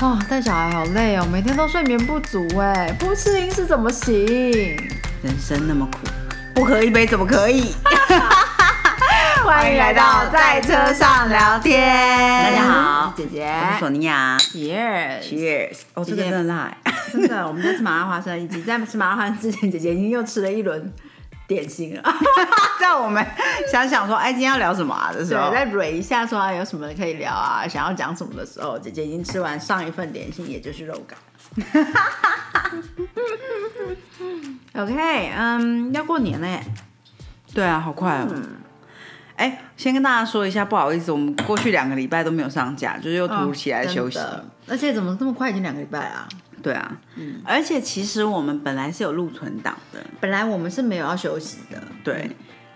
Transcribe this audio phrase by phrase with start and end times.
[0.00, 4.14] 哦，带小孩好累哦，每天都睡眠不足哎，不吃零食怎么行？
[5.22, 5.98] 人生那么苦，
[6.54, 7.74] 不喝一杯怎么可以？
[9.44, 11.80] 欢迎来到在车上聊天。
[12.44, 14.36] 大家好，姐姐，我是索尼娅。
[14.38, 15.78] Cheers，Cheers！
[15.94, 16.72] 哦，这个真的辣，
[17.12, 20.92] 真的，我们在吃麻辣花生，以及在吃麻辣花生之前，姐姐已经又吃了一轮
[21.48, 22.02] 点心了。
[22.78, 23.26] 在我们
[23.72, 31.18] 想想说，哎，今天要聊什么啊的时候，再蕊一下说啊有什么可以聊啊，想要讲什么的时候，姐姐已经吃完上一份点心，也就是肉干。
[34.84, 36.60] OK，嗯，要过年嘞。
[37.52, 38.28] 对啊，好快哦。
[39.36, 44.18] 哎，先跟大家说一下，不好意思，我们过去两个礼拜都没有上架，就是又突如其来休息。
[44.68, 46.28] 而且怎么这么快，已经两个礼拜啊？
[46.62, 52.30] 对啊，嗯，而且其实我们本来是有录存档的，本来我们是没有要休息的，对。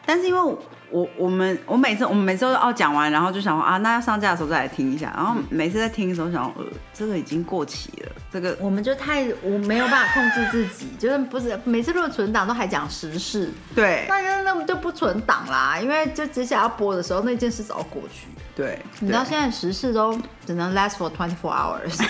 [0.05, 0.57] 但是因为
[0.91, 5.13] 我我们我每次我们每次都哦讲完，然后就想说啊，那要上架的时候再来听一下。
[5.17, 18.27] 然后每次在听的时候想，呃，这个已经过期了，这个我们就太我没有办法控制自己，就是不是每次录存档都还讲时事，对，那那那么就不存档啦，因为就接下来要播的时候，那件事早过去。
[18.35, 18.43] 了。
[18.57, 22.05] 对，你知道现在时事都只能 last for twenty four hours。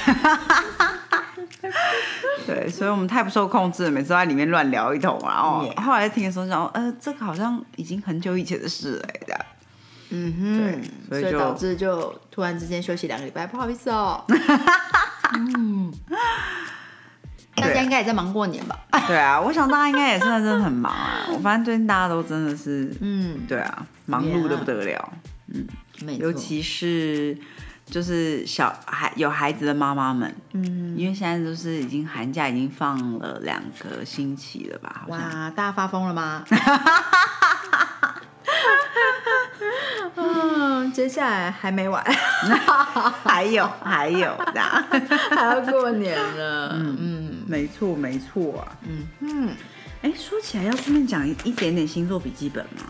[2.47, 9.41] 对，所以我们太不受控制了，每次都在里面乱聊一通，然后后来听的时候想，呃，这个好像已经很久以前的事了，这样。
[10.15, 14.23] 嗯哼，所以导致就突然之间休息两个礼拜，不好意思哦。
[15.35, 15.91] 嗯，
[17.55, 18.79] 大家应该也在忙过年吧？
[19.09, 21.27] 对啊，我想大家应该也算真的很忙啊。
[21.33, 25.13] 我发现最近大家都真的是，嗯，对啊，忙碌的不得了。
[25.47, 25.67] 嗯，
[26.19, 27.39] 尤其是。
[27.93, 35.05] 就是小孩有孩子的妈妈们，嗯，因为现在都是已经寒假已经放了两个星期了吧？
[35.09, 36.43] 哇，大家发疯了吗？
[40.17, 42.03] 嗯， 接下来还没完，
[43.25, 44.61] 还有还有的，
[45.31, 46.71] 还要过年了。
[46.75, 48.73] 嗯嗯，没错没错啊。
[48.89, 49.55] 嗯嗯，
[50.01, 52.85] 哎，说起来要顺便讲一一点点星座笔记本嘛。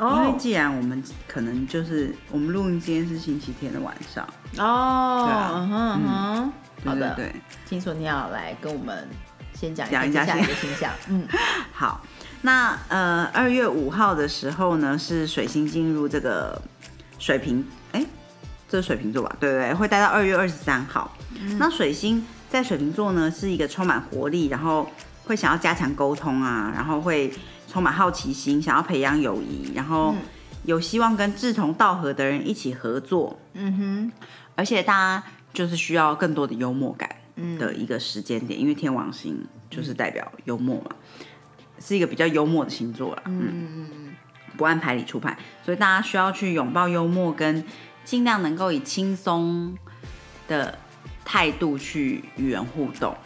[0.00, 4.26] 因为既然我们可能就是我们录音今天是星期天的晚上。
[4.56, 6.52] 哦，嗯哼哼，
[6.86, 7.34] 好的，对，
[7.68, 9.06] 听说你要来跟我们
[9.52, 11.28] 先讲一下接下的星象，嗯，
[11.72, 12.00] 好，
[12.40, 16.60] 那呃二月五号的时候呢是水星进入这个
[17.18, 17.62] 水瓶，
[17.92, 18.04] 哎，
[18.68, 19.36] 这是水瓶座吧？
[19.38, 21.14] 对对对，会待到二月二十三号。
[21.58, 24.90] 那水星在水瓶座呢是一个充满活力，然后
[25.24, 27.30] 会想要加强沟通啊，然后会。
[27.70, 30.12] 充满好奇心，想要培养友谊，然后
[30.64, 33.38] 有希望跟志同道合的人一起合作。
[33.52, 34.12] 嗯哼，
[34.56, 37.08] 而且大家就是需要更多的幽默感
[37.60, 40.90] 的一个时间点，因为天王星就是代表幽默嘛，
[41.78, 43.22] 是一个比较幽默的星座啦。
[43.26, 44.12] 嗯嗯嗯，
[44.56, 47.64] 不按牌理出牌，所以大家需要去拥抱幽默，跟
[48.04, 49.76] 尽量能够以轻松
[50.48, 50.76] 的
[51.24, 53.16] 态度去与人互动。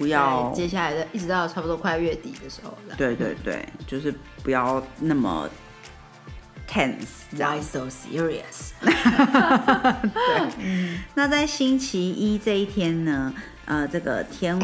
[0.00, 2.72] 不要接下来的，一直到差不多快月底的时候。
[2.96, 5.46] 对对对，就是不要那么
[6.66, 8.70] tense，why so serious？
[8.80, 10.90] 对。
[11.14, 13.34] 那在星期一这一天呢，
[13.66, 14.58] 呃，这个天，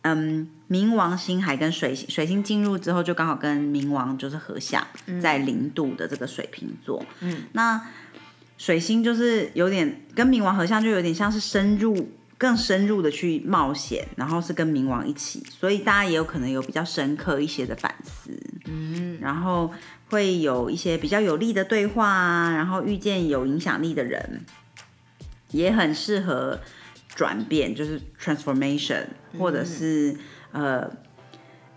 [0.00, 4.82] 嗯，冥王星还跟水星，水星进入之后，就刚好跟冥王就是合相，
[5.20, 7.04] 在零度的这个水瓶座。
[7.20, 7.78] 嗯，那
[8.56, 12.08] 水星就是有点跟冥王合相，就有点像是深入。
[12.40, 18.30] 更深入的去冒险，然后是跟冥王一起，所以大家也有可能有比较深刻一些的反思，
[18.64, 19.70] 嗯，然后
[20.08, 24.40] 会有一些比较有利的对话啊，然后遇见有影响力的人，
[25.50, 26.58] 也很适合
[27.14, 29.04] 转变，就是 transformation，
[29.38, 30.16] 或者是
[30.52, 30.90] 呃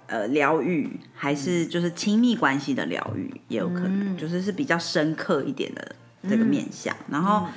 [0.08, 5.94] 呃疗愈，还是就是亲密关系的疗愈，也有可能，就是是比较深刻一点的
[6.30, 7.50] 这个面相，然后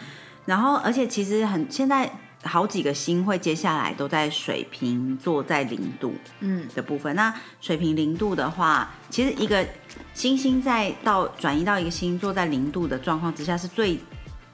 [0.44, 2.10] 然后而且其实很现在。
[2.46, 7.14] 好几个星会接下来都在水瓶座在零度嗯的部分。
[7.16, 9.66] 那水瓶零度的话，其实一个
[10.14, 13.98] 星星在到转移到一个星座在零度的状况之下，是最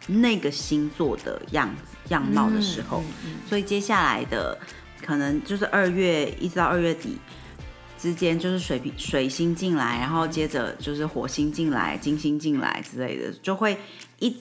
[0.06, 3.02] 那个星座的样子样貌的时候。
[3.48, 4.58] 所以接下来的
[5.04, 7.18] 可能就是二月一直到二月底
[7.98, 13.78] 之间，就是水瓶水星进来，然后接着就是火星进来、金星进来之类的，就会
[14.18, 14.36] 一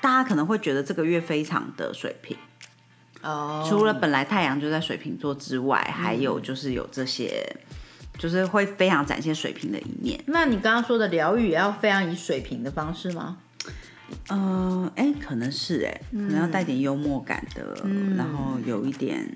[0.00, 2.36] 大家可能会觉得这个月非常的水平。
[3.66, 7.56] 除了本来太阳就在水瓶座之外，还有就是有这些，
[8.18, 10.22] 就是会非常展现水瓶的一面。
[10.26, 13.38] 那你刚刚说的疗愈也要非常以水平的方式吗？
[14.28, 17.62] 嗯，哎，可能是哎，可能要带点幽默感的，
[18.16, 19.26] 然后有一点。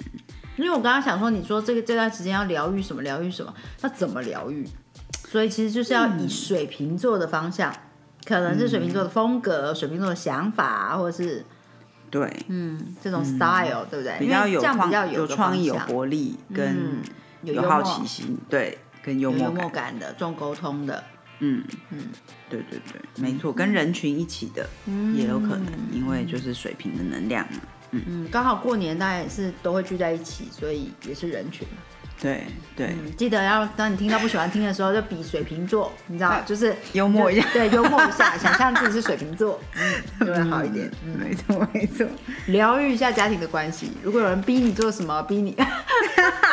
[0.56, 3.00] 因为我刚刚想说，你说这个这段时间要疗愈什么？
[3.02, 3.54] 疗愈什么？
[3.80, 4.68] 那怎么疗愈？
[5.28, 7.74] 所以其实就是要以水瓶座的方向，
[8.26, 11.44] 可能是水瓶座的风格、水瓶座的想法，或者是。
[12.10, 14.18] 对，嗯，这种 style 对不对？
[14.18, 17.02] 比较有创有创意、有活力，跟
[17.42, 19.98] 有好奇心，对，跟幽默感。
[19.98, 21.04] 的，重沟通的。
[21.40, 21.62] 嗯。
[21.90, 21.98] 嗯，
[22.50, 24.68] 对对对，没错，跟人群一起的
[25.14, 27.60] 也有可能，因为就是水平的能量嘛。
[27.92, 28.02] 嗯。
[28.06, 31.82] 嗯，刚好过年大家也是都会聚在一起，所以也是人群嘛。
[32.20, 32.44] 对
[32.76, 40.90] 对，记得要当你听到不喜欢听的时候，就比水瓶座，你知道，就是幽默一下，对，幽默一下， 想象自己是水瓶座，嗯，就会好一点。
[41.16, 42.04] 没错没错，
[42.46, 43.92] 疗愈一下家庭的关系。
[44.02, 45.56] 如果有人逼你做什么，逼你，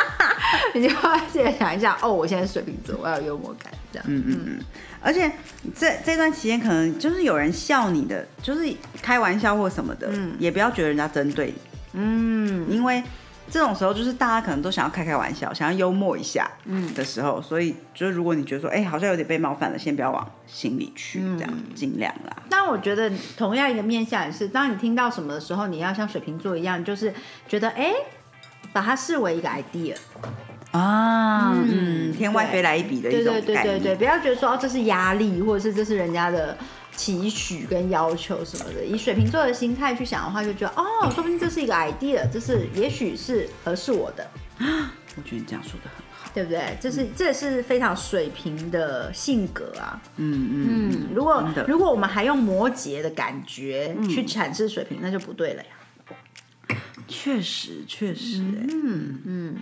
[0.72, 0.94] 你就
[1.32, 4.06] 记得想一下，哦，我现在是水瓶座，我要有幽默感，这样。
[4.08, 4.58] 嗯嗯嗯。
[5.00, 5.30] 而且
[5.76, 8.72] 这这段期间，可能就是有人笑你的，就是
[9.02, 11.54] 开玩笑或什么的，嗯，也不要觉得人家针对你，
[11.94, 13.02] 嗯，因为。
[13.50, 22.42] 这种时候就是大家可能都想要开开玩笑，想要幽默一下，嗯的时候，所以就是如果你觉得说，哎，好像有点被冒犯了，先不要往心里去，这样尽量啦。
[22.50, 27.14] 但我觉得同样一个面向也是，当你听到什么的时候，你要像水瓶座一样，就是
[27.46, 27.92] 觉得，哎，
[28.72, 29.94] 把它视为一个 idea
[30.72, 36.56] 啊，嗯，天外飞来一笔的一种对对对对对，不要觉得说哦这是压力，或者是这是人家的。
[36.96, 44.26] 期许跟要求什么的，以水瓶座的心态去想的话，就觉得哦，说不定这是一个 idea，这是也许是合适我的。
[44.58, 46.76] 我觉得你这样说的很好，对不对？
[46.80, 50.00] 这是这是非常水平的性格啊。
[50.16, 51.08] 嗯嗯嗯。
[51.14, 56.76] 如果如果我们还用摩羯的感觉去阐释水瓶，那就不对了呀。
[57.08, 59.56] 确实确实，嗯嗯。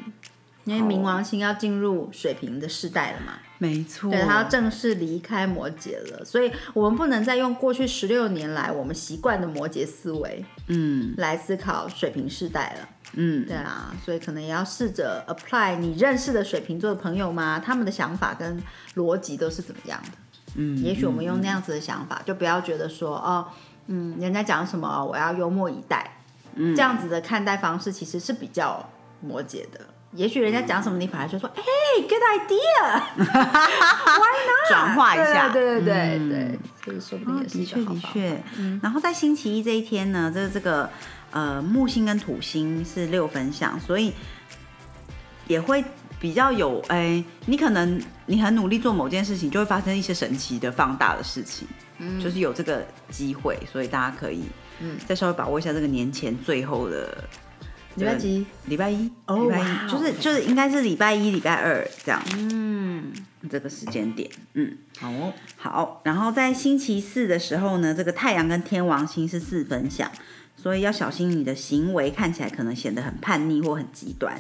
[0.65, 17.61] 因为冥王星要进入水瓶的世代了嘛，没错，对，他要正式离开摩羯了，所以我们不能再用过去十六年来我们习惯的摩羯思维，嗯，来思考水瓶世代了，嗯，对啊，所以可能也要试着 apply 你认识的水瓶座的朋友嘛？
[17.61, 18.63] 他们的想法跟
[18.95, 20.13] 逻辑都是怎么样的？
[20.57, 23.47] 嗯，也许我们用那样子的想法，就不要觉得说哦，
[23.89, 26.17] 嗯，人家讲什么我要幽默以待，
[26.55, 28.89] 嗯，这样子的看待方式其实是比较
[29.21, 29.81] 摩羯的。
[30.15, 31.63] 也许人家讲什么，你反而就说：“哎
[32.03, 38.43] ，good idea，why not？” 转化一下，对对对对，所以说不定也是的确的确。
[38.81, 40.89] 然后在星期一这一天呢，这这个
[41.33, 44.13] 呃木星跟土星是六分相，所以
[45.49, 45.85] 也会
[46.21, 51.67] 比较有哎，你可能你很努力做某件事情，就会发生一些神奇的放大的事情，
[51.99, 54.45] 嗯，就是有这个机会，所以大家可以
[54.79, 54.97] 嗯。
[55.09, 57.25] 再稍微把握一下这个年前最后的。
[57.97, 58.47] 礼拜几？
[58.67, 62.21] 礼拜一，礼拜一，就是就是应该是礼拜一、礼拜二这样。
[62.37, 63.13] 嗯，
[63.51, 66.01] 这个时间点，嗯，好，好。
[66.05, 70.11] 然后在星期四的时候呢，这个太阳跟天王星是四分相，
[70.57, 74.35] 所以要小心你的行为看起来可能显得很叛逆或很极端，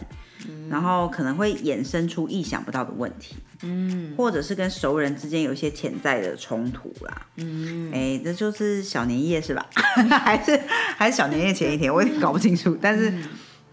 [0.69, 9.65] 然后可能会衍生出意想不到的问题，嗯，或者是跟熟人之间有一些潜在的冲突啦，嗯，哎，这就是小年夜是吧？
[10.11, 10.59] 还是
[10.97, 11.93] 还是小年夜前一天？
[11.93, 13.13] 我有点搞不清楚，但是。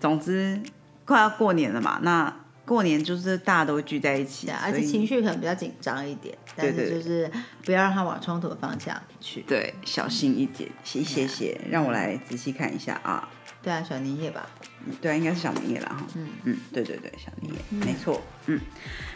[0.01, 0.59] 总之，
[1.05, 7.29] 快要过年了嘛，那过年就是大家都聚在一起，而且情绪可能比较紧张一点，但是就是
[7.63, 9.41] 不要让它往冲突的方向去。
[9.41, 13.29] 对，小心一点，谢谢谢，让我来仔细看一下啊。
[13.61, 14.49] 对啊，小年夜吧。
[14.99, 16.03] 对啊，应该是小年夜了哈。
[16.15, 18.19] 嗯嗯，对对对，小年夜，没错。
[18.47, 18.59] 嗯，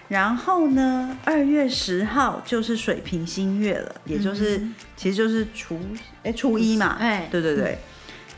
[0.08, 4.62] 然后呢，二月十号就是水平新月了，也就是
[4.96, 5.80] 其实就是初
[6.22, 6.98] 哎初一嘛。
[7.00, 7.80] 哎，对对对。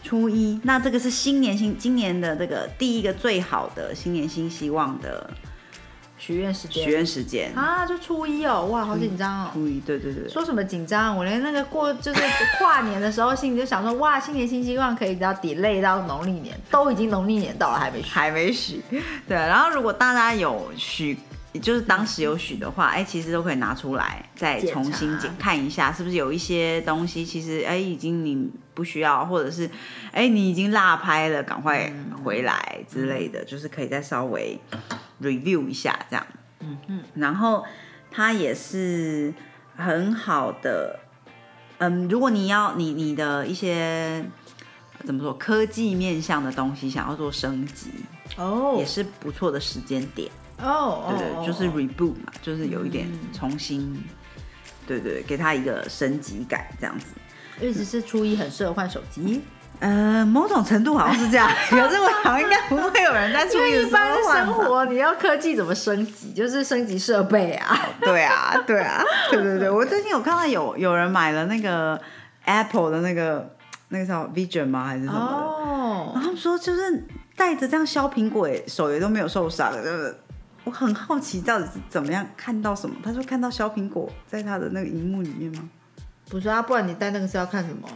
[0.07, 5.29] 初一，那这个是新年新今年的这个第一个最好的新年新希望的
[6.17, 6.85] 许愿时间。
[6.85, 9.49] 许愿时间啊，就初一哦，哇，好紧张哦。
[9.51, 10.29] 初一，对对对。
[10.29, 11.17] 说什么紧张？
[11.17, 12.21] 我连那个过就是
[12.57, 18.81] 跨年的时候，心里就想说，哇，新年新希望可以到 delay 到农历年，都已经农历年到了，还没许，还没许。
[19.27, 21.17] 对，然后如果大家有许。
[21.59, 29.69] 就是当时有许的话，哎，其实都可以拿出来再重新检看一下，是不是有一些东西，其实哎已经你不需要，或者是
[30.11, 31.91] 哎你已经落拍了，赶快
[32.23, 34.59] 回来之类的，就是可以再稍微
[35.21, 36.27] review 一下这样。
[36.59, 37.65] 嗯嗯，然后
[38.09, 39.33] 它也是
[39.75, 40.99] 很好的，
[41.77, 44.25] 嗯，如果你要你你的一些
[45.03, 47.91] 怎么说科技面向的东西想要做升级，
[48.37, 50.31] 哦，也是不错的时间点。
[50.59, 54.03] 哦，对对，就是 reboot 嘛，就是有一点重新，
[54.87, 57.05] 对对，给他一个升级感这样子。
[57.59, 59.41] 意思是初一很适合换手机？
[59.79, 66.33] 呃，某种程度好像是这样， 可是我想应该不会有人在初一一般生活，你要科技怎么升级？
[66.33, 67.79] 就是升级设备啊。
[68.01, 71.99] 对啊，对啊，对对对，我最近有看到有有人买了那个
[72.45, 73.55] Apple 的那个
[73.89, 74.85] 那个叫 Vision 吗？
[74.85, 75.19] 还是什么？
[75.19, 80.15] 哦，然后说就是带着这样削苹果，手也都没有受伤，对不对？
[80.67, 82.95] 我很好奇，到底是怎么样看到什么？
[83.01, 85.69] 他说看到小苹果在他的那个荧幕里面吗？
[86.29, 87.87] 不是啊，不然你戴那个是要看什么？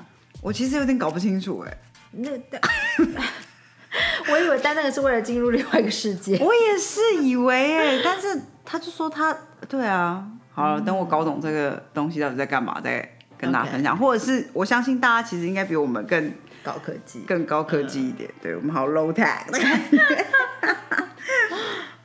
[0.42, 1.78] 我其实有点搞不清楚哎。
[2.12, 2.30] 那，
[4.32, 6.38] 我以为戴那个是为了进入另外一个世界。
[6.38, 9.38] 我也是以为哎，但是他就说他
[9.68, 13.98] 对啊，好了，等我搞懂这个东西到底在干嘛，再跟大家分享。
[13.98, 16.32] 或者是我相信大家其实应该比我们更
[16.64, 18.34] 高科技，更高科技一点。
[18.42, 19.98] 对我们好 low tech 的感觉。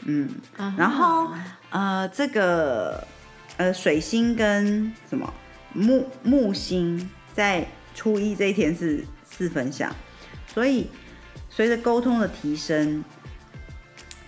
[0.09, 0.31] 嗯，
[0.77, 1.29] 然后
[1.71, 3.05] 呃，这个
[3.57, 5.35] 呃水星跟什么
[5.73, 9.93] 木木星在初一这一天是四分相，
[10.47, 10.89] 所以
[11.51, 13.03] 随着沟通的提升，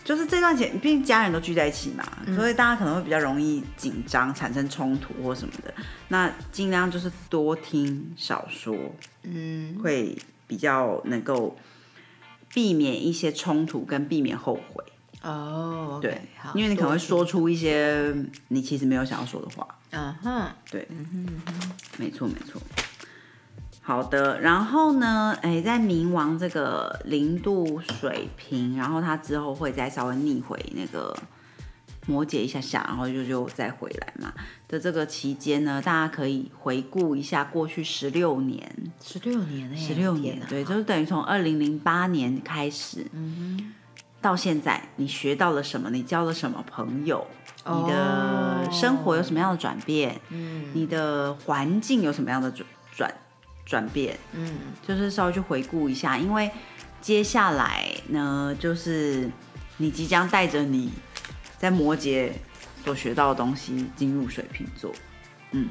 [0.03, 2.05] 就是这段时间，毕竟家人都聚在一起嘛，
[2.35, 5.73] 所以大家可能会比较容易紧张，产生冲突或什么的。
[6.09, 8.75] 那尽量就是多听少说，
[9.23, 11.57] 嗯，会比较能够
[12.53, 14.85] 避免一些冲突跟避免后悔。
[15.23, 16.21] 哦，对，
[16.55, 18.15] 因为你可能会说出一些
[18.49, 19.67] 你其实没有想要说的话。
[19.91, 21.07] 嗯哼，对，嗯
[21.47, 22.61] 哼，没错没错。
[23.81, 31.17] 好的，然后呢，哎，在冥王这个零度水平，然后它之后会再稍微逆回那个
[32.07, 34.33] 摩羯一下下，然后就就再回来嘛。
[34.69, 38.71] 的这个期间呢，大家可以回顾一下过去十六年，
[39.03, 43.75] 十六年，十六年，对，就是等于从二零零八年开始，嗯哼。
[44.21, 45.91] 到现在，你学到了什么？
[45.91, 47.27] 你交了什么朋友？
[47.67, 50.19] 你的生活有什么样的转变？
[50.31, 53.15] 嗯，你的环境有什么样的转转
[53.67, 54.17] 转变？
[54.33, 56.51] 嗯，就是稍微去回顾一下，因为
[57.03, 59.31] 接下来呢，就是
[59.77, 60.91] 你即将带着你
[61.59, 62.31] 在摩羯
[62.85, 64.91] 所学到的东西进入水瓶座。
[65.51, 65.69] 嗯，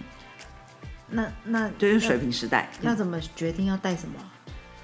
[1.10, 4.16] 那那就是水瓶时代，要怎么决定要带什么？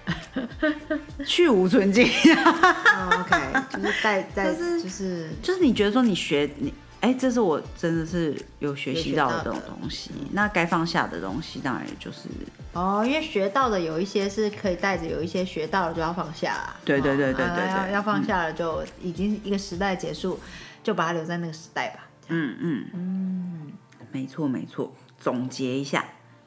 [1.25, 2.05] 去无存菁。
[2.05, 10.12] OK，就是带带， 就是就是你觉得说你学你，哎，这是我真的是有学习到的这种东西。
[10.31, 12.29] 那该放下的东西，当然就是
[12.74, 16.74] 哦，因为学到的有一些是可以带着，有一些学到了就要放下。
[16.83, 20.39] 对对对对对对，要放下了就已经一个时代结束，
[20.83, 22.07] 就把它留在那个时代吧。
[22.29, 23.72] 嗯嗯嗯，
[24.12, 26.05] 没错没错，总结一下，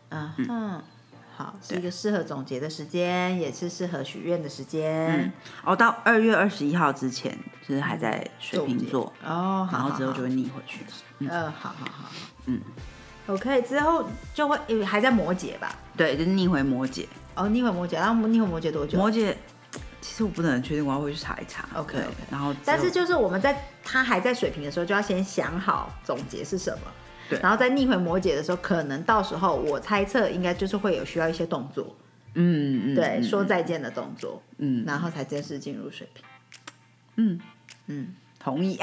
[0.09, 0.83] 嗯嗯。
[1.37, 5.07] 好，是一个适合总结的时间，也是适合许愿的时间。
[5.07, 5.33] 嗯，
[5.65, 7.37] 哦，到二月二十一号之前，
[7.69, 10.81] 就是还在水瓶座哦，然后之后就会逆回去。
[11.19, 12.11] 嗯，好好好，
[12.47, 12.59] 嗯
[13.27, 15.75] ，OK，之后就会因为还在摩羯吧？
[15.95, 17.05] 对，就是逆回摩羯。
[17.35, 18.97] 哦，逆回摩羯，然后逆回摩羯多久？
[18.97, 19.35] 摩羯，
[20.01, 21.69] 其实我不能确定，我要回去查一查。
[21.75, 21.99] OK，
[22.31, 26.91] 然后，但是就是我们在他还在水瓶的时候，就要先想好总结是什么。
[27.43, 31.97] 然后在逆回摩羯的时候，可能到时候我猜测应该就是会有需要一些动作，
[32.35, 36.25] 嗯嗯，对，说再见的动作，嗯，然后才正式进入水平，
[37.17, 37.41] 嗯。
[37.89, 38.09] 嗯，
[38.41, 38.77] 同意。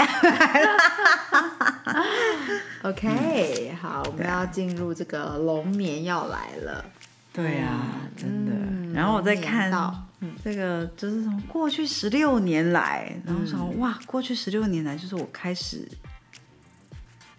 [2.84, 6.86] OK，好，我们要进入这个龙年要来了，
[7.34, 7.82] 对呀，
[8.16, 8.54] 真的。
[8.94, 9.94] 然后我再看到
[10.42, 15.86] 这个，就是从过去十六年来，然后说哇，过去十六年来就是我开始。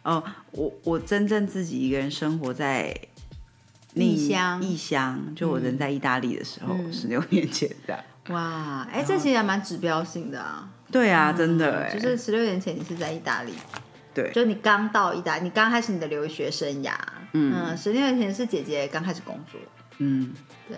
[0.04, 2.94] 哦，我我真正自己一个人生活在
[3.94, 8.04] 异乡，异乡，就我人在意大利的时候，十六年前的。
[8.28, 10.68] 哇，哎，这其实还蛮指标性的啊。
[10.90, 13.52] 对啊，真的，就是十六年前你是在意大利，
[14.12, 16.94] 对，就你刚到意大，你刚开始你的留学生涯，
[17.32, 19.58] 嗯，十六年前是姐姐刚开始工作，
[19.98, 20.32] 嗯，
[20.68, 20.76] 对，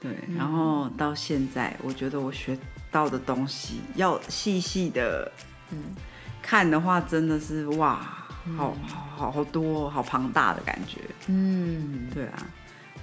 [0.00, 2.56] 对，然后到现在，我觉得我学
[2.90, 5.32] 到的东西要细细的，
[5.70, 5.78] 嗯，
[6.42, 8.18] 看的话，真的是哇。
[8.56, 8.74] 好
[9.16, 11.00] 好好多，好庞大的感觉。
[11.26, 12.38] 嗯，对啊。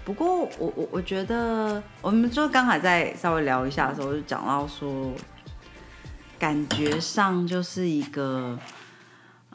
[0.05, 5.13] 不过我我我觉得，我们就刚才在稍微聊一下的时候，就讲到说，
[6.37, 8.57] 感觉上就是一个，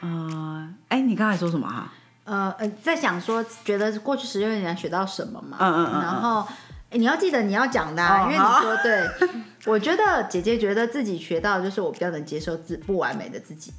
[0.01, 1.91] 呃，哎，你刚才说什么哈？
[2.23, 5.57] 呃呃，在想说，觉得过去十六年学到什么嘛？
[5.59, 6.01] 嗯嗯嗯。
[6.01, 6.47] 然后。
[6.91, 9.09] 你要记得你要讲的，因为你说对，
[9.65, 13.73] 我觉得姐姐觉得自己学到就是我比较能接受自不完美的自己，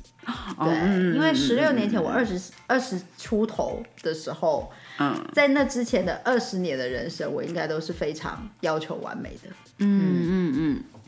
[0.58, 10.02] 对，因为十六年前我二十二十出头的时候，嗯，在那之前的二十年的人生，我应该都是非常要求完美的，嗯。
[10.28, 10.54] 嗯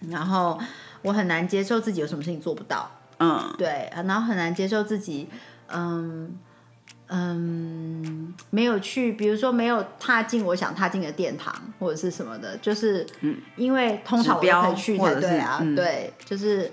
[0.00, 0.58] 嗯，然后
[1.02, 5.28] 我很难接受自己有什么事情做不到，嗯，对，然后很难接受自己，
[5.66, 6.38] 嗯。
[7.10, 13.06] 嗯，没有去，比如说没有踏进我想踏进的殿堂或者是什么的，就是
[13.56, 16.70] 因为通常我都可以去才对啊，对，就是，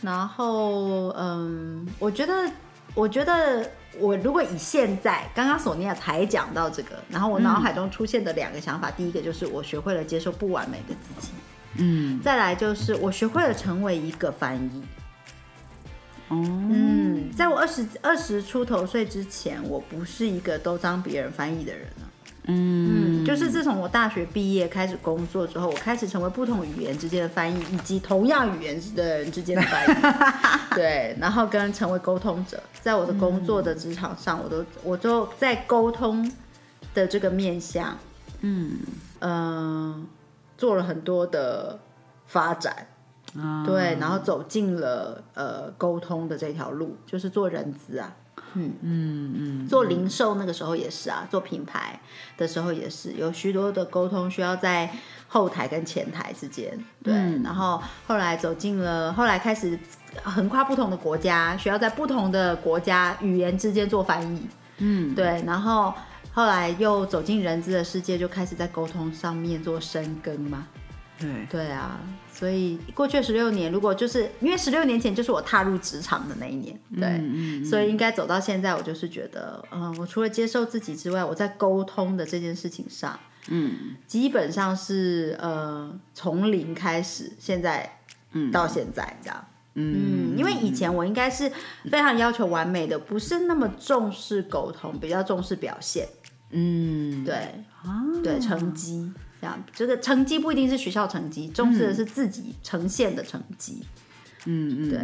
[0.00, 2.50] 然后嗯，我觉得，
[2.94, 11.32] 我觉得我如果以现在刚刚索尼娅才讲到这个，然后我脑海中出现的两个想法，第一个就是我学会了接受不完美的自己，
[11.76, 14.82] 嗯，再来就是我学会了成为一个翻译。
[16.30, 22.08] 嗯，在我二十二十出头岁之前，我不是一个都当别人翻译的人啊。
[22.46, 29.94] 嗯，就是自从我大学毕业开始工作之后，我开始成为不同语言之间的翻译，以及同样语言的人之间的翻译。
[30.76, 36.30] 对，然后跟成为沟通者，在我的工作的职场上，我都我都在沟通
[36.92, 37.96] 的这个面向，
[38.40, 38.78] 嗯
[39.20, 40.06] 嗯，
[40.58, 41.78] 做了很多的
[42.26, 42.86] 发展。
[43.66, 48.14] 对，然后走进了呃沟通的这条路，就是做人资啊。
[48.56, 52.00] 嗯嗯嗯，做零售那个时候也是啊，做品牌
[52.36, 54.88] 的时候也是，有许多的沟通需要在
[55.26, 56.78] 后台跟前台之间。
[57.02, 57.12] 对，
[57.42, 59.76] 然后后来走进了，后来开始
[60.22, 64.46] 横跨不同的国家，需要在不同的国家语言之间做翻译。
[64.78, 65.92] 嗯，对，然后
[66.32, 70.68] 后来又走进人资的世界，就开始在沟通上面做深耕嘛。
[71.18, 71.98] 对对啊。
[72.36, 83.16] 所以过去十六年，如果就是因为十六年前就是我踏入职场的那一年，对，所以应该走到现在，我就是觉得，嗯，我除了接受自己之外，我在沟通的这件事情上，
[83.48, 88.00] 嗯，基本上是呃从零开始，现在
[88.52, 91.48] 到现在这样，嗯，因为以前我应该是
[91.88, 96.08] 非常要求完美的，不是那么重视沟通，比较重视表现，
[96.50, 97.34] 嗯，对，
[97.84, 99.12] 啊，对，成绩。
[99.72, 103.82] 这个成绩不一定是学校成绩，重视的是自己呈现的成绩。
[104.46, 105.00] 嗯嗯，对，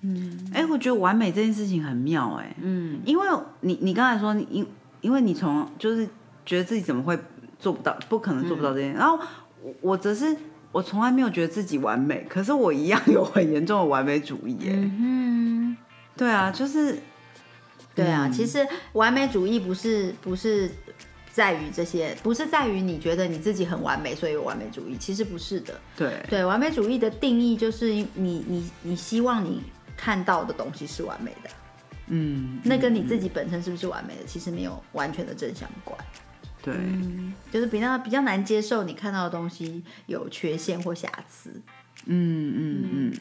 [0.00, 3.26] 嗯，哎，我觉得完美这件事情很妙，哎，嗯，因为
[3.60, 4.66] 你你刚才说，因
[5.00, 6.08] 因为你从就是
[6.44, 7.16] 觉得自己怎么会
[7.56, 9.16] 做不到，不可能做不到这件，然后
[9.62, 10.36] 我我则是
[10.72, 15.76] 我从来没有觉得自己完美，可是我一样有很严重的完美主义，哎，嗯，
[16.16, 16.98] 对啊，就是，
[17.94, 20.68] 对啊，其实完美主义不是不是。
[21.32, 24.96] 在于这些，不是在于你觉得你自己很完美，所以有完美主义。
[24.96, 25.80] 其实不是的。
[25.96, 29.62] 对对，完美主义的定义就是你你你希望你
[29.96, 31.50] 看到的东西是完美的。
[32.08, 35.96] 嗯，那跟你自己本身是不是完美的，其实没有完全的正相关。
[36.60, 36.74] 对，
[37.52, 41.50] 就是比较比较难接受你看到的东西有缺陷或瑕疵。
[42.06, 43.14] 嗯嗯嗯。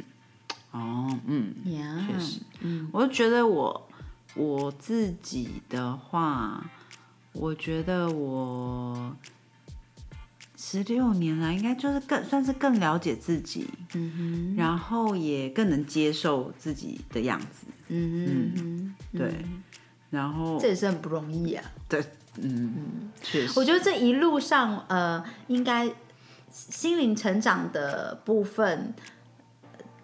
[0.71, 3.89] 哦，嗯，确实，嗯，我就觉得我
[4.33, 6.65] 我自己的话。
[7.33, 9.15] 我觉得我
[10.57, 19.33] 十六年来，应该就是更算是更了解自己，嗯哼，然后也更能接受自己的样子，嗯嗯，对，
[20.09, 22.01] 然后这也是很不容易啊，对，
[22.37, 25.89] 嗯嗯，确实，我觉得这一路上，呃，应该
[26.51, 28.93] 心灵成长的部分，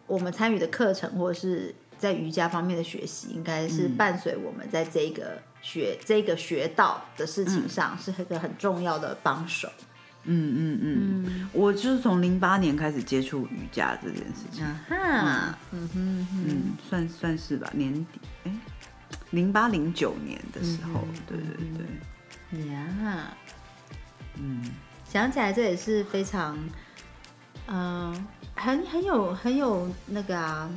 [0.08, 5.42] 我们参与的课程或者是在瑜伽方面的学习，应该是伴随我们在这个。
[5.66, 9.68] 学这个学到的事情上是一个很重要的帮手。
[10.28, 10.80] 嗯嗯
[11.26, 14.64] 嗯，我就是从零八年开始接触瑜伽这件事情。
[14.88, 18.52] 哈，嗯哼嗯，算算是吧，年底哎，
[19.32, 21.68] 零八零九年的时候，对对
[22.60, 22.68] 对。
[22.72, 23.36] 呀，
[24.40, 24.72] 嗯，
[25.10, 26.58] 想起来这也是非常，
[27.68, 30.70] 嗯，很很有很有那个啊，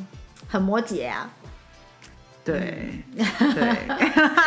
[0.48, 1.31] 很摩羯啊。
[2.53, 3.25] 对对，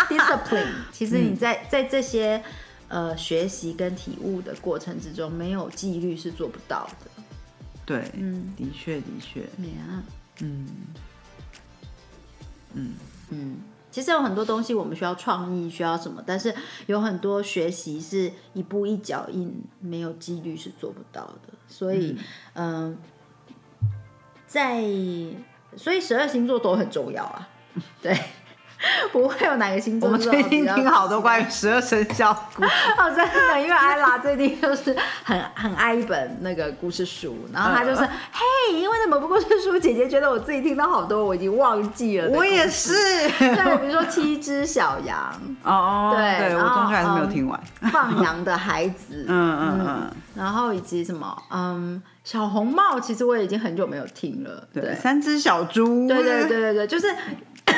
[0.18, 0.74] discipline。
[0.92, 2.44] 其实你在在这些
[2.88, 7.24] 呃学习跟体悟的过程之中，没有纪律是做不到的。
[7.86, 9.42] 对，嗯，的确的确。
[9.42, 10.04] 啊
[10.42, 10.68] 嗯
[12.74, 12.94] 嗯
[13.30, 13.58] 嗯。
[13.92, 21.54] 其实有很多东西我们需要创意，需要什么，但是有很多学习是一步一脚印，没有纪律是做不到的。
[21.68, 22.18] 所以，
[22.54, 22.98] 嗯，
[24.48, 24.82] 在
[25.76, 27.50] 所以十二星座都很重要啊。
[28.02, 28.18] 对，
[29.12, 30.08] 不会有哪个星座。
[30.10, 33.18] 我们最近听好多关于十二生肖故事 哦，真
[33.48, 42.30] 的，因为艾拉最近就是很很爱一本那个故事书，然后她就是 嘿，因为那本故事书，姐姐觉得我自己听到好多，我已经忘记了。
[42.30, 42.94] 我也是，
[43.40, 47.60] 对，比如说七只小羊哦，对，我中间还是没有听完。
[47.92, 54.68] 放羊的孩子，嗯嗯嗯，然后以及什么，嗯，小红帽，其实我已经很久没有听了。
[54.74, 57.08] 对，三只小猪，对对对对对，就是。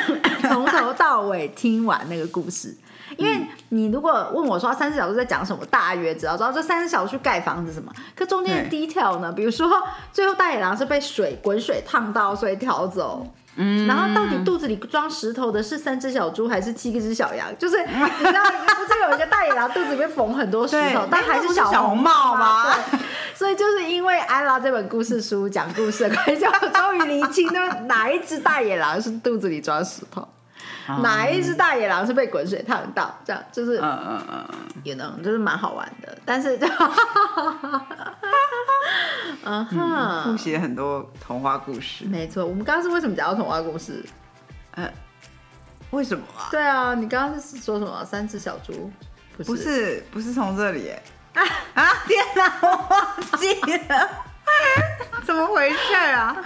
[0.48, 2.76] 从头到尾听完那个故事，
[3.16, 9.32] 因为你如果问我说三只小时在讲什么，大约知道知道这三只小时去盖房子什么，可中间的 detail 呢？
[9.32, 9.68] 比如说
[10.12, 13.26] 最后大野狼是被水滚水烫到，所以逃走。
[13.56, 17.46] 嗯，然后到底肚子里装石头的是三只小猪还是七只小羊？
[17.58, 22.74] 就是你知道，不是有一个大野狼肚子里面缝很多石头， 但还是小红帽吗？
[23.34, 30.26] 所以就是因为安拉这本故事书讲故事的关系， 我终于理清了哪一只大野狼是肚子里装石头，
[31.02, 34.44] 哪一只大野狼是被滚水烫到，这样就是嗯嗯嗯，
[34.82, 36.58] 也能就是蛮好玩的，但是。
[39.44, 42.04] 嗯哼，复习了很多童话故事。
[42.06, 44.04] 没错，我们刚刚是为什么讲到童话故事？
[44.72, 44.90] 呃，
[45.90, 46.48] 为什么啊？
[46.50, 48.04] 对啊，你刚刚是说什么？
[48.04, 48.90] 三只小猪？
[49.36, 50.90] 不是不是从这里
[51.34, 51.42] 啊
[51.74, 51.92] 啊！
[52.06, 53.52] 天哪，我忘记
[53.88, 54.08] 了，
[55.26, 56.36] 怎么回事啊？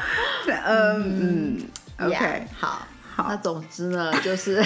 [0.47, 3.27] 嗯嗯，OK，好好。
[3.29, 4.65] 那总之呢，就是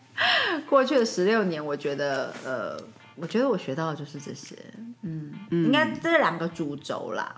[0.66, 2.76] 过去的十六年，我觉得呃，
[3.16, 4.56] 我觉得我学到的就是这些，
[5.02, 7.34] 嗯，应该这两个主轴啦，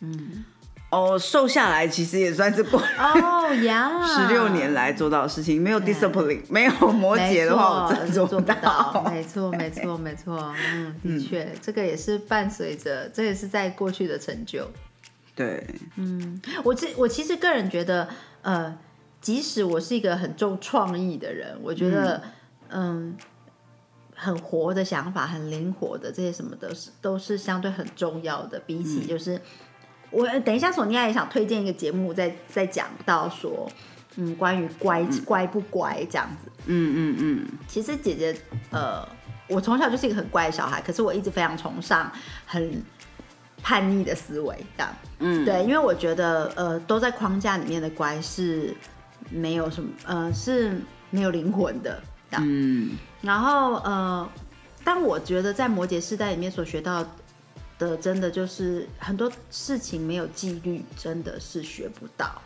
[0.00, 0.44] 嗯。
[0.90, 9.04] 哦，瘦下来其实也算是过哦呀， 十六年来做到的事情，没有 discipline，没有摩羯的话，我真做不到。
[9.10, 14.70] 没错，没错，没错，嗯，的确，这个也是伴随着，这也是在过去的成就。
[15.34, 18.08] 对，嗯，我其我其实个人觉得，
[18.42, 18.78] 呃，
[19.20, 22.22] 即使我是一个很重创意的人，我觉得，
[22.68, 23.16] 嗯，
[24.14, 29.40] 很活的想法，很灵活的这些什么的是都是相对很重要的，比起就是。
[30.10, 33.68] 我等一下，索尼娅也想推荐一个节目，在在讲到说，
[34.14, 36.48] 嗯，关于乖乖不乖这样子。
[36.66, 37.48] 嗯嗯嗯。
[37.66, 38.36] 其实姐姐，
[38.70, 39.04] 呃，
[39.48, 42.12] 我从小就是一个很乖的小孩，可是我一直非常崇尚
[42.46, 42.80] 很
[43.60, 44.94] 叛逆的思维，这样。
[45.18, 45.44] 嗯。
[45.44, 48.72] 对，因为我觉得，呃，都在框架里面的乖是
[49.30, 52.00] 没有什么，呃，是没有灵魂的，
[52.40, 52.96] 嗯。
[53.22, 54.28] 然后，呃，
[54.82, 57.04] 但我觉得在摩羯世代里面所学到。
[57.76, 62.40] 的真的就是很多事情没有纪律，真的是学不到。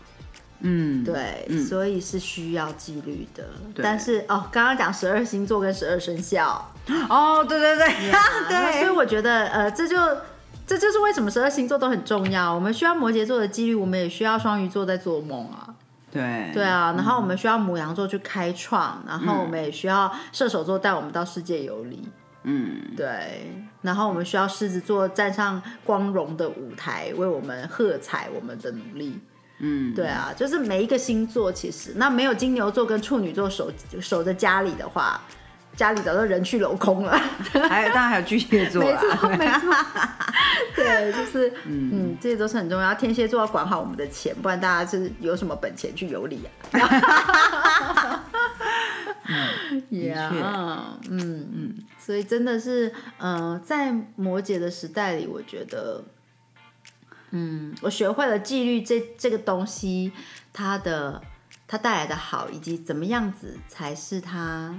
[0.61, 3.45] 嗯，对，所以是需要纪律的。
[3.77, 6.73] 但是哦，刚刚讲十二星座跟十二生肖，
[7.11, 7.87] 哦，对对对，
[8.49, 9.97] 对， 所以我觉得呃，这就
[10.67, 12.55] 这就是为什么十二星座都很重要。
[12.55, 15.75] 我们需要摩羯座的纪律，我们也需要双鱼座在做梦啊。
[16.11, 22.09] 对，对啊，然后我们需要母羊座去开创，然后我们也需要射手座带我们到世界游离。
[22.45, 23.53] 嗯，对。
[23.83, 29.21] 然后我们需要狮子座站上光荣的舞台，为我们喝彩我们的努力。
[29.61, 35.21] 嗯，对啊，就是每一个星座，其实那没有金牛座跟处女座守守在家里的话，
[35.79, 37.17] 家里早就人去楼空了。
[37.71, 39.73] 还有当然还有巨蟹座，没错没错。
[40.75, 42.93] 对，就是嗯，这些都是很重要。
[42.97, 46.51] 天蝎座要管好我们的钱，不然大家是有什么本钱去游历啊？
[49.29, 51.75] 嗯，也嗯嗯。
[51.97, 56.03] 所以真的是，呃，在摩羯的时代里，我觉得，
[57.31, 60.11] 嗯，我学会了纪律这这个东西，
[60.53, 61.23] 它的
[61.69, 64.75] 它带来的好，以及怎么样子才是它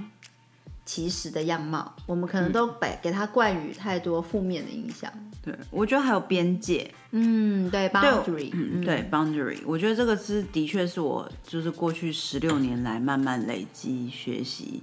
[0.92, 5.08] 其实的样貌，我们可能都给给它冠予太多负面的影响。
[5.40, 14.82] 对，我觉得还有边界，嗯，对，boundary，嗯，对，boundary，我觉得这个是的确是我就是过去十六年来慢慢累积学习。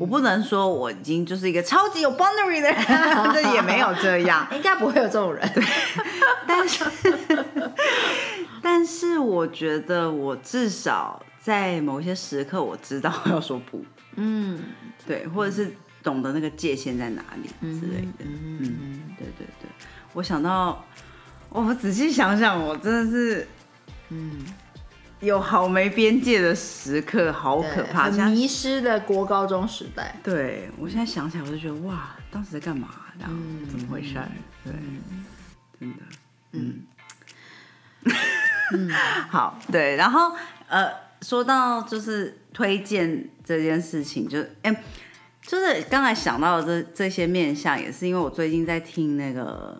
[0.00, 2.82] 我不能说我已经就是一个超级有 boundary 的人，
[3.34, 5.46] 这也没有这样， 应该不会有这种人。
[6.46, 6.84] 但是，
[8.62, 13.84] 但是我觉得我至少在某一些时刻，我知道要说不。
[14.16, 14.62] 嗯，
[15.06, 18.24] 对，或者是懂得那个界限在哪里之类的。
[18.24, 19.68] 嗯，对对对，
[20.12, 20.84] 我想到，
[21.48, 23.48] 我仔细想想，我真的是，
[24.10, 24.44] 嗯。
[25.20, 30.16] 有好没边界的时刻，好可怕，迷失的国高中时代。
[30.20, 32.88] 对我现在想起来，我就觉得哇，当时在干嘛？
[33.20, 33.36] 然后
[33.70, 34.14] 怎么回事？
[34.64, 34.72] 对，
[35.78, 36.02] 真的，
[36.50, 36.82] 嗯，
[38.72, 38.90] 嗯，
[39.30, 40.34] 好，对，然后
[40.66, 40.90] 呃，
[41.22, 44.84] 说到就是推荐这件事情，就哎，
[45.40, 49.78] 就是刚才想到的这这些面相，也是因为我最近在听那个。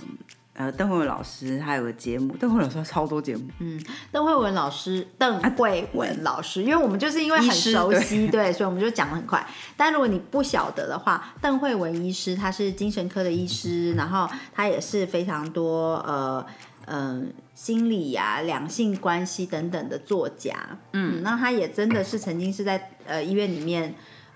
[0.55, 3.48] 呃，邓慧文老师他有个节目，邓慧文老师超多节目。
[3.61, 9.44] 嗯，邓慧文老师，邓慧文老师，因为我们就是因为很熟悉，对， 所以我们就讲的很快。
[9.78, 16.44] 但如果你不晓得的话，邓慧文医师他是精神科的医师，然后他也是非常多呃
[16.87, 20.55] 嗯心理呀、两性关系等等的作家。
[20.92, 23.95] 嗯，那他也真的是曾经是在呃医院里面。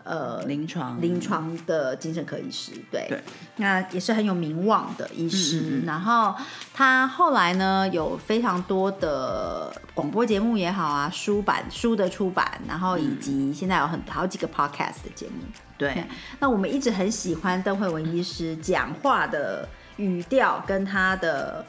[0.09, 3.11] 呃，临床临床的精神科医师，对，
[3.56, 5.82] 那也是很有名望的医师。
[5.85, 6.32] 然后
[6.72, 15.42] 他后来呢，有非常多的广播节目也好啊，书版书的出版，然后以及现在有很好几个 podcast 的节目。
[15.76, 16.04] 对，
[16.38, 21.66] 那我们一直很喜欢邓慧文医师讲话的语调跟他的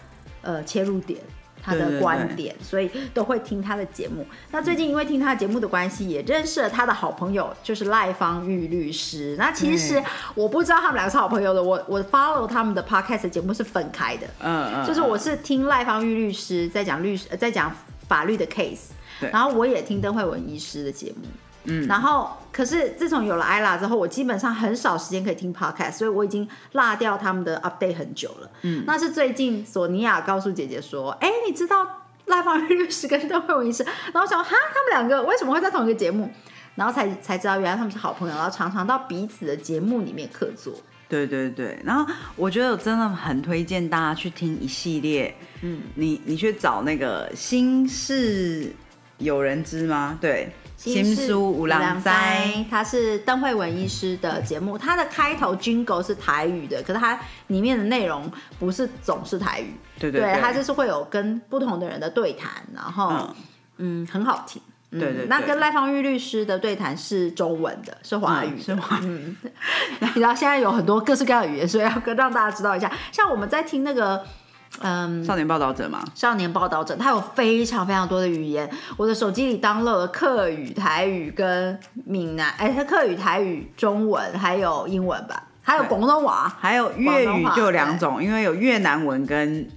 [0.47, 1.19] 呃切入点。
[1.59, 4.25] 他的观点，所以都会听他的节目。
[4.51, 9.35] 那最近因为听他的节目的关系，也认识了他的好朋友，就是赖芳玉律师。
[9.37, 10.01] 那其实
[10.33, 14.25] 我不知道他们两个是好朋友的，我我 follow 他们的 podcast 节目是分开的。
[14.39, 17.75] 嗯嗯，就是我是听赖芳玉律师在讲律师，在讲
[18.07, 21.27] 法律的 case，然后我也听邓慧文医师的节目。
[21.67, 28.49] 嗯，然后可是自从有了 ella 之后，我基本上很少时间可以听 podcast，所以我已经落掉他们的 update 很久了。
[28.61, 31.85] 嗯，那是最近索尼娅告诉姐姐说，哎，你知道
[32.25, 36.31] 赖芳玉律师跟邓慧文医师，然后想哈，他们两个为什么会在同一个节目？
[36.75, 40.73] 然后才才知道原来他们是好朋友，然后常常到彼此的节目里面客座。
[41.09, 48.71] 对对对，然后我觉得我真的很推荐大家去听一系列，嗯，你你去找那个心事
[49.17, 50.17] 有人知吗？
[50.21, 50.49] 对。
[50.77, 63.27] 新书五郎斋，它是邓慧文医师的节目，它的开头 jingle 是台语的，可是它里面的内容不是总是台语，对对对，它就是会有跟不同的人的对谈，然后
[63.77, 64.61] 嗯很好听，
[64.91, 69.35] 对对，那跟赖芳玉律师的对谈是中文的，是华语，是华语，
[69.99, 74.23] 你知道现在有很多各式各样的语言，所以要跟让大家知道一下，像我们在听那个。
[74.81, 76.03] 嗯，少年报道者吗？
[76.13, 78.69] 少年报道者，他有非常非常多的语言。
[78.95, 89.67] 我的手机里当了客语、台语跟闽南，哎，他客语、台语、中文还有英文吧，还有广东话，还有粤语，就有两种，因为有越南文跟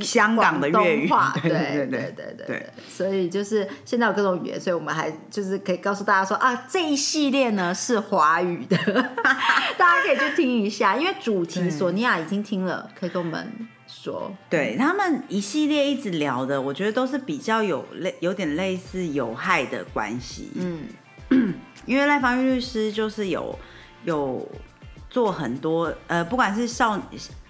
[0.00, 1.08] 香港的粤语。
[1.42, 2.66] 对对对对对对。
[2.88, 8.76] 所以就是现在有各种语言，所以我们还就是可以告诉大家说啊，这一系列呢是华语的，
[9.78, 13.68] 大家可以去听一下，因为主题索尼娅已经听了，可以跟我们。
[14.02, 20.50] 说对他们一系列一直聊的，我觉得都是比较有类有点类似有害的关系。
[20.56, 20.88] 嗯，
[21.86, 23.56] 因为赖芳玉律师就是有
[24.04, 24.44] 有
[25.08, 27.00] 做很多呃，不管是少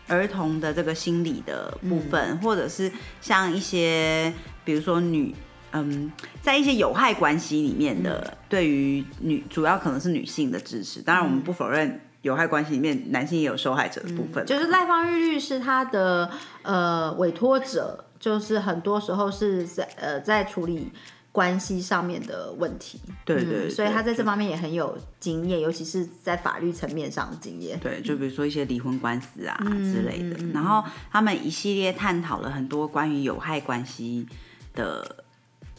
[0.08, 4.30] 儿童的这个心理的部分，或者是像一些
[4.62, 5.34] 比如说女
[5.70, 6.12] 嗯，
[6.42, 11.00] 在一些有害关系里面的，对于女主要可能是女性的支持。
[11.00, 11.98] 当然，我们不否认。
[12.22, 14.46] 有害关系里面，男性也有受害者的部分。
[14.46, 16.30] 就是赖芳玉律师他的
[16.62, 20.92] 呃委托者，就是很多时候是在呃在处理
[21.32, 23.00] 关系上面的问题。
[23.24, 27.76] 对对，所以他在这方面也很有经验，尤其是在法律层面上的经验。
[27.80, 30.37] 对，就比如说一些离婚官司啊之类的。
[30.54, 34.28] 然后他们一系列探讨了很多关于有害关系
[34.74, 35.24] 的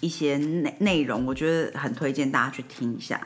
[0.02, 3.26] 一些内内容，我觉得很推荐大家去听一下。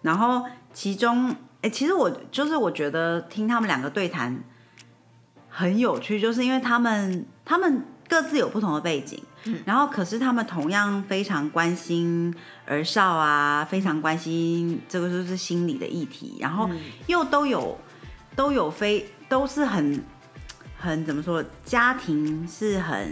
[0.00, 1.36] 然后其中。
[1.64, 4.38] 哎，其实我就是我觉得听他们两个对谈
[5.48, 12.34] 很有趣，就是因为他们他们各自有不同的背景，嗯然后可是他们同样非常关心
[12.66, 16.68] 儿少啊，非常关心这个就是心理的议题，然后
[17.06, 17.78] 又都有
[18.36, 20.04] 都有非都是很
[20.76, 23.08] 很怎么说，家庭是很，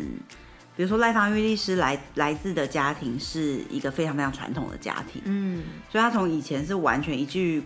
[0.76, 7.62] 比如说赖芳玉律师来来自的家庭是一个非常非常传统的家庭，嗯，所以他从以前是完全一句。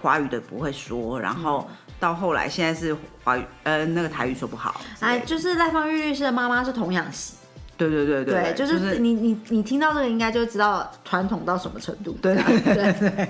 [0.00, 4.80] 华语的不会说，然后到后来现在是华语，呃，那个台语说不好。
[5.00, 7.34] 哎，就是赖芳玉律师的妈妈是童养媳。
[7.76, 12.12] 对对对对，就是你你你听到这个应该就知道传统到什么程度。
[12.20, 13.28] 对对对对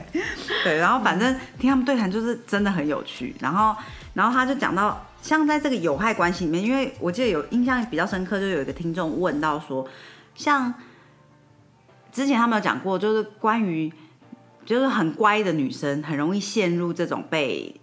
[0.64, 0.76] 对。
[0.76, 3.34] 然后反正听他们对谈就是真的很有趣。
[3.38, 3.76] 然后
[4.12, 9.86] 然后他就讲到，像在这个有害关系里面，因为我记得有印象比较深刻，就有一个听众问到说，
[10.34, 10.74] 像
[12.10, 13.92] 之前他们有讲过，就是关于。
[14.64, 17.74] 就是很乖的女生，很容易陷入这种被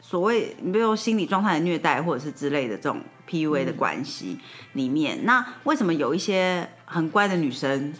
[0.00, 4.38] 所谓没有心理状态的虐待，或者是之类的这种 PUA 的关系
[4.72, 5.24] 里面。
[5.24, 7.94] 那为什么有一些很乖的女生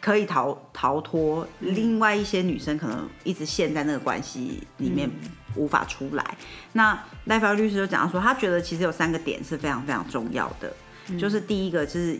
[0.00, 5.10] 可以逃逃脱，另外一些女生可能一直陷在那个关系里面
[5.54, 6.36] 无法出来？
[6.74, 10.72] 那赖法律师就讲到说，他觉得其实有三个点是非常非常重要的，
[11.18, 12.18] 就是第一个就是。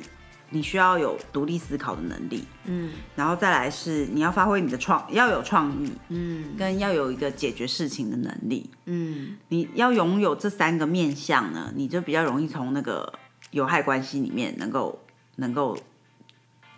[0.51, 13.13] 你需要有独立思考的能力，嗯，然后再来是你要发挥你的创，要有创意，嗯，跟要有一个解决事情的能力，嗯，你要拥有这三个面相呢，你就比较容易从那个
[13.51, 15.01] 有害关系里面能够
[15.37, 15.77] 能够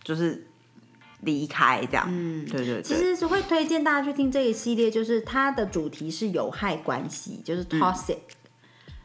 [0.03, 0.47] 就是
[1.21, 8.19] 离开这样，嗯，对对，其实是会推荐大家去听这个系列，就是它的主题是有害关系，就是 toxic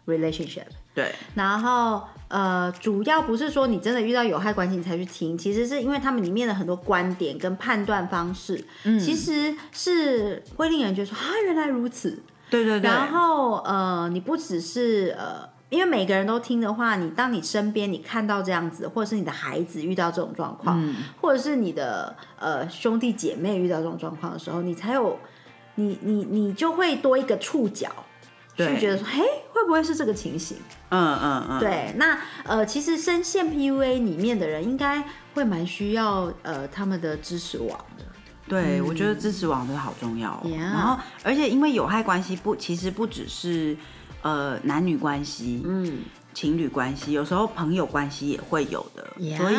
[0.05, 0.65] relationship。
[0.93, 12.89] 对，然后呃，主要不是说你真的遇到有害关系你才去听，其实是因为他们里面的很多观点跟判断方式，嗯，其实是会令人觉得说啊，原来如此，对对对。
[12.89, 20.79] 然后呃，你不只是呃，因为每个人都听的话，你当你身边你看到这样子，或者是你的孩子遇到这种状况，
[21.19, 25.17] 或者是你的呃兄弟姐妹遇到这种状况的时候，你才有
[25.73, 27.89] 你你你就会多一个触角。
[28.55, 30.57] 就觉得说，嘿，会不会是这个情形？
[30.89, 31.59] 嗯嗯嗯。
[31.59, 38.05] 对，那呃，其实深陷 PUA 里面的人，应该会蛮需要呃他们的支持网的。
[38.47, 40.39] 对，我觉得支持网真的好重要。
[40.51, 43.75] 然后，而且因为有害关系不，其实不只是
[44.21, 45.99] 呃男女关系，嗯，
[46.33, 49.07] 情侣关系，有时候朋友关系也会有的。
[49.37, 49.57] 所以，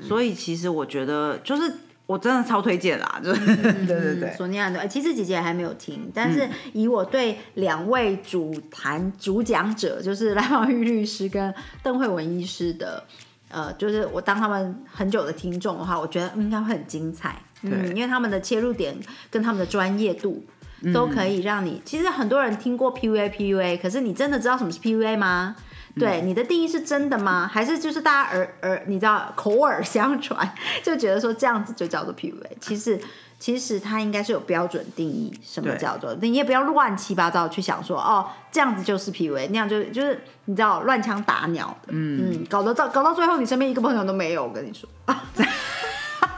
[0.00, 1.72] 所以其实我觉得就是。
[2.10, 3.46] 我真的超推荐啦，就是
[3.86, 13.04] 对对对，索尼娅的，其实姐姐还没有听，但是以我对两位主谈主讲者，就是赖芳玉律师跟邓慧文医师的，
[13.48, 18.92] 呃，就是我当他们很久的听众的话，我觉得应该会很精彩，嗯，因为他们的切入点
[19.30, 20.44] 跟他们的专业度，
[20.92, 21.80] 都可以让你。
[21.84, 25.54] 其实很多人听过 PUA，PUA，可是你真的知道什么是 PUA 吗？
[25.98, 27.48] 对，你的定义是真的吗？
[27.52, 32.32] 还是就是大家耳耳，你知道口耳相传，就觉得说这样子就叫做 PUA？
[32.60, 33.00] 其实。
[33.40, 36.14] 其实它应该是有标准定义，什么叫做？
[36.20, 44.44] 你也不要乱七八糟去想说，哦，这样子就是 PUA，那样就就是你知道乱枪打鸟的，嗯嗯，搞得到搞到最后，你身边一个朋友都没有。
[44.44, 44.86] 我跟你说，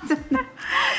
[0.07, 0.39] 真的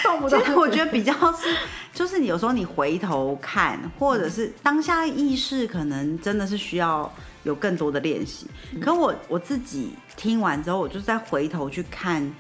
[0.04, 1.56] 动不动，我觉得比较是，
[1.94, 7.10] 就是你有时候你回头看，或者是当下意识，可能真的是需要
[7.44, 8.48] 有更多的练习。
[8.82, 12.34] 可我我自己听完之后，我就再回头去看。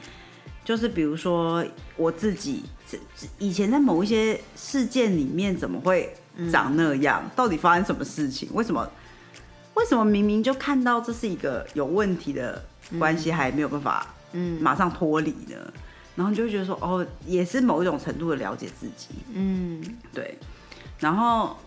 [0.66, 1.66] 就是比如说
[1.98, 2.64] 我自己，
[3.38, 6.16] 以前在某一些事件里面怎么会
[6.50, 7.30] 长那样？
[7.36, 8.48] 到底发生什么事情？
[8.54, 8.90] 为什么？
[9.74, 12.64] 为什么明明就看到这是一个有问题的
[12.98, 15.58] 关系，还没有办法嗯马上脱离呢？
[16.16, 20.38] 然后你就会觉得说，哦，也是某一种程度的了解自己，嗯，对。
[20.98, 21.58] 然后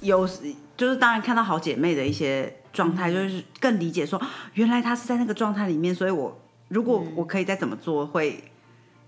[0.00, 0.28] 有
[0.76, 4.20] 就是当然看到好姐妹的一些状态，就是更理解说，
[4.54, 6.38] 原来她是在那个状态里面，所以我。
[6.70, 8.44] 如果我可以再怎么做，会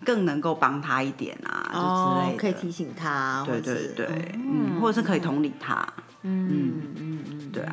[0.05, 5.87] 更能够帮他一点啊，就之类的，可以提醒他，对对对，嗯，或者是可以同理他，
[6.23, 7.73] 嗯嗯嗯，对啊，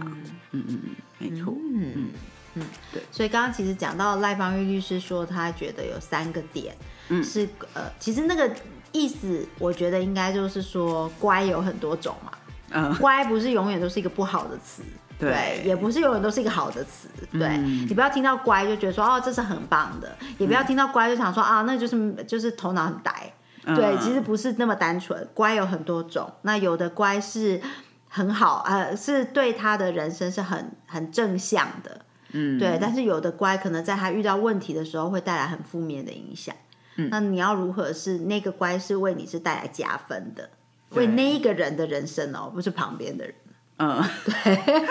[0.51, 2.09] 嗯嗯嗯，没错，嗯嗯
[2.53, 3.01] 嗯，对。
[3.11, 6.77] 所以刚刚其实讲到赖芳玉律师说，他觉得有三个点，
[7.07, 8.47] 嗯，是呃，其实那个
[8.91, 12.31] 意思，我觉得应该就是说，乖有很多种嘛，
[12.71, 14.83] 嗯，乖不是永远都是一个不好的词。
[15.17, 17.09] 对，也不是永远都是一个好的词。
[17.31, 23.33] 对你不要听到乖就觉得说哦这是很棒的，也不要听到乖就想说啊那就是就是头脑很呆。
[23.75, 25.27] 对，其实不是那么单纯。
[25.33, 27.61] 乖有很多种，那有的乖是
[28.07, 31.99] 很好，呃，是对他的人生是很很正向的。
[32.31, 32.79] 嗯，对。
[32.81, 36.55] 但是有的乖可能在他遇到问题的时候会带来很负面的影响。
[36.95, 40.49] 嗯，那你要如何是那个乖是为你是带来加分的，
[40.91, 43.33] 为那一个人的人生哦，不是旁边的人。
[43.77, 44.81] 嗯， 对，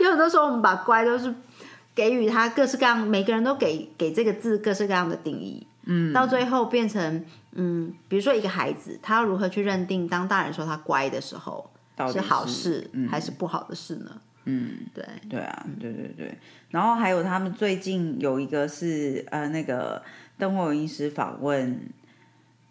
[0.04, 1.34] 有很多时候我们把乖都是
[1.94, 11.70] 给予他各式各样，每个人都给给这个字各式各样的定义，嗯，到最后变成嗯，比如说一个孩子，他要如何去认定当大人说他乖的时候
[12.10, 14.10] 是好事还是不好的事呢？
[14.44, 16.38] 嗯，对，对啊，对对对，
[16.70, 20.02] 然后还有他们最近有一个是呃，那个
[20.38, 21.78] 邓慧文医师访问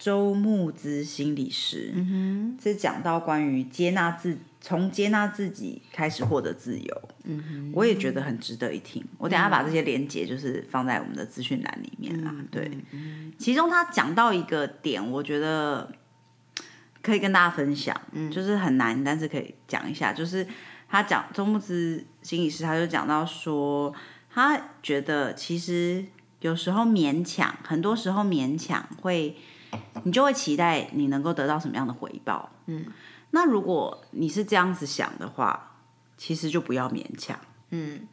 [0.02, 4.40] 周木之心理师，嗯哼，是讲到关于接纳自。
[4.64, 9.04] 从接纳自己开始获得自由，嗯，我也觉得很值得一听。
[9.18, 12.32] 我等下把这些连接就是放在我们的资讯栏里面啦。
[12.52, 12.70] 对，
[13.40, 15.92] 其中他讲到一个点，我觉得
[17.02, 20.14] 可以跟大家分享，嗯，就是很难，但是可以讲一下。
[20.14, 20.46] 就是
[20.88, 23.92] 他讲周木之心理师，他就讲到说，
[24.30, 26.06] 他觉得其实
[26.42, 29.36] 有时候勉强，很多时候勉强会，
[30.04, 32.86] 你就会期待你能够得到什么样的回报，嗯。
[33.32, 35.78] 那如果你是这样子想的话，
[36.18, 38.08] 其实就不要勉强，嗯，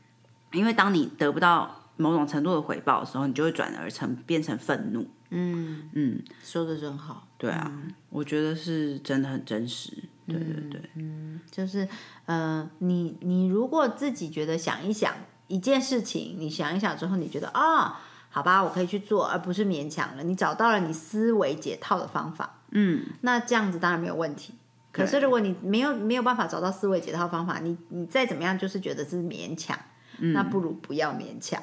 [0.53, 5.90] 因为当你得不到某种程度的回报的时候，你就会转而成变成愤怒，嗯。
[5.92, 7.73] 嗯，说的真好，对啊，
[8.11, 9.92] 我觉得是真的很真实，
[10.27, 11.88] 对对对，嗯，就是
[12.27, 15.12] 呃，你你如果自己觉得想一想
[15.49, 24.55] 一件事情，你想一想之后，你觉得啊，好吧，我可以去做，而不是勉强了，你找到了你思维解套的方法，嗯，那这样子当然没有问题。
[24.91, 29.79] 可是，如果你没有没有办法找到思维解套方法，你你再怎么样就是觉得是勉强，
[30.19, 31.62] 那不如不要勉强。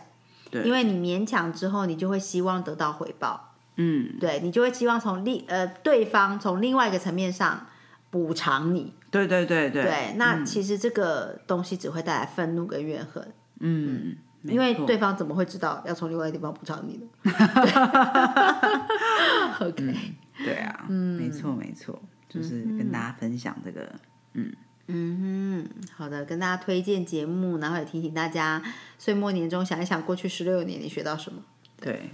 [0.49, 3.55] 对，因为你勉强之后，你就会希望得到回报。
[3.77, 7.65] 嗯，对，你就会希望从另呃对方从另外一个层面上
[8.09, 8.93] 补偿你。
[9.11, 9.83] 对对对对。
[9.83, 13.33] 对，那其实这个东西只会带来愤怒跟怨恨。
[13.59, 14.15] 嗯，
[14.47, 17.07] 因为对方怎么会知道要从另外一个地方补偿你呢？
[19.61, 19.95] OK，
[20.43, 22.01] 对啊，嗯，没错没错。
[22.27, 23.89] 就是跟大家分享这个，
[24.33, 24.51] 嗯
[24.87, 28.61] 嗯哼，好的，跟大家推荐节目，然后也提醒大家
[28.97, 31.41] 岁末年终想一想过去十六年你学到什么。
[31.79, 32.09] 对，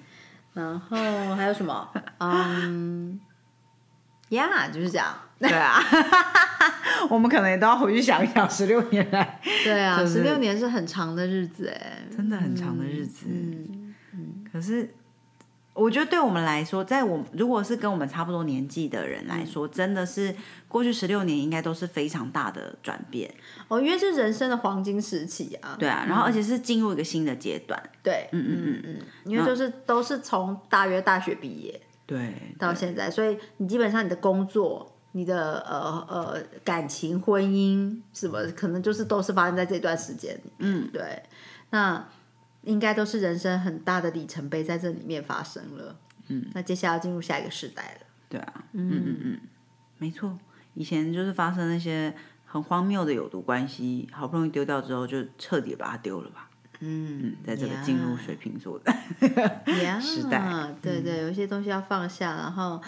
[0.53, 1.89] 然后还有什么？
[2.19, 3.19] 嗯，
[4.29, 5.15] 呀，就是这样。
[5.49, 5.81] 对啊，
[7.09, 9.39] 我们可能也都要回去想一想十六年来。
[9.63, 13.25] 对啊，十六年是很长的日子哎，真的很长的日子。
[13.29, 14.93] 嗯嗯，可是。
[15.73, 20.35] 我觉得对我们来说，在我如果是跟我们差不多年纪的人来说，真的是
[20.67, 23.33] 过去十六年应该都是非常大的转变
[23.69, 25.77] 哦，因为是人生的黄金时期啊。
[25.79, 27.81] 对啊，然后而且是进入一个新的阶段。
[28.03, 40.39] 对，嗯嗯嗯嗯，因为就是都是从大约大学毕业对到现在，所以你基本上你的工作、你的呃呃感情、婚姻什么，可能就是都是发生在这段时间。
[40.59, 41.23] 嗯，对，
[41.71, 42.05] 那。
[42.63, 45.95] 应该都是人生很大的里程碑在这里面发生了，
[46.27, 49.39] 嗯，那接下来要进入下一个时代了，对啊，嗯嗯嗯，
[49.97, 50.37] 没错，
[50.75, 52.13] 以前就是发生那些
[52.45, 56.51] 很荒谬的有毒关系，好不容易丢掉之后，就彻底把它丢了吧。
[56.81, 58.93] 嗯，在这个进入水瓶座的
[59.99, 62.79] 时代，对对，有一些东西要放下，然后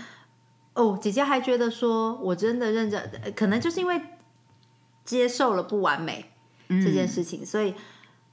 [0.74, 4.02] 哦，姐姐还觉得说，我真的认真，可能就是因为
[5.06, 6.32] 接受了不完美
[6.68, 7.76] 这件事情，所以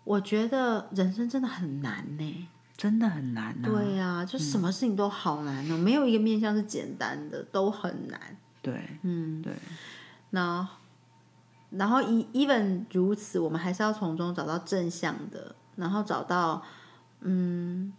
[0.04, 3.60] 我觉得人生真的很难呢，真的很难。
[3.60, 8.18] 对呀，就什么事情都好难哦，没有一个面向是简单的，都很难。
[8.62, 9.52] 对，嗯，对。
[10.30, 10.66] 那
[11.70, 16.62] 然后，e even 如此，我们还是要从中找到正向的，然后找到，
[17.20, 17.92] 嗯，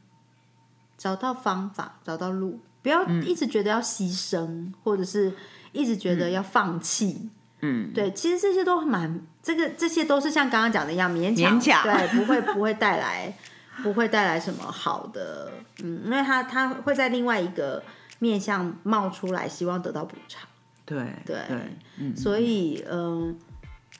[0.97, 5.33] 找到方法，找到路，不要一直觉得要牺牲，或者是
[5.71, 7.29] 一直觉得要放弃。
[7.61, 13.33] 嗯，对，其实这些都蛮，这个这些都是像刚刚讲的一样勉强，对，不会不会带来，
[13.83, 15.51] 不会带来什么好的，
[15.83, 17.83] 嗯，因为他他会在另外一个
[18.19, 20.41] 面向冒出来，希望得到补偿。
[20.85, 23.37] 对对对，所以嗯。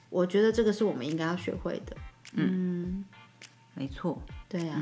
[0.09, 1.95] 我觉得这个是我们应该要学会的。
[2.33, 3.05] 嗯，
[3.73, 4.21] 没错。
[4.49, 4.75] 对呀，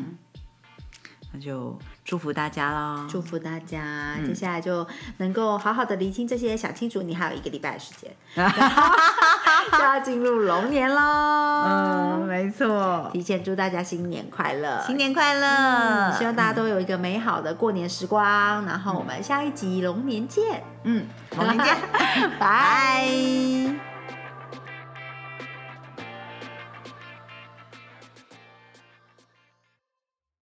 [1.31, 3.05] 那就祝福大家啦！
[3.07, 7.03] 祝福大家，接下来就能够好好的理清这些，想清楚。
[7.03, 8.11] 你还有一个礼拜的时间，
[9.71, 10.99] 就要进入龙年喽。
[10.99, 13.09] 嗯，没错。
[13.13, 16.11] 提前祝大家新年快乐，新年快乐！
[16.17, 18.65] 希望大家都有一个美好的过年时光。
[18.65, 20.63] 然后我们下一集龙年见。
[20.83, 21.05] 嗯，
[21.37, 21.77] 龙年见，
[22.39, 23.98] 拜。